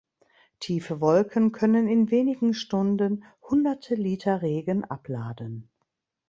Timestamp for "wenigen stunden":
2.09-3.23